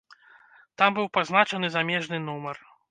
Там 0.81 0.91
быў 0.97 1.11
пазначаны 1.19 1.67
замежны 1.77 2.17
нумар. 2.29 2.57